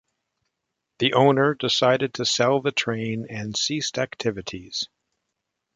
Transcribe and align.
The 0.97 1.13
owner 1.13 1.53
decided 1.53 2.15
to 2.15 2.25
sell 2.25 2.59
the 2.59 2.71
train 2.71 3.27
and 3.29 3.55
ceased 3.55 3.99
activities. 3.99 4.87